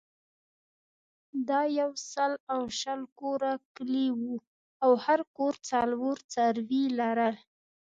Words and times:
دا 1.47 1.61
یو 1.79 1.91
سل 2.11 2.31
او 2.53 2.61
شل 2.79 3.01
کوره 3.19 3.53
کلی 3.75 4.07
وو 4.19 4.35
او 4.83 4.91
هر 5.05 5.19
کور 5.35 5.53
څلور 5.69 6.17
څاروي 6.31 6.83
لرل. 6.99 7.35